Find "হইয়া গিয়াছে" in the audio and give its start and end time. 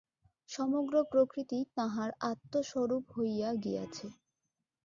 3.15-4.07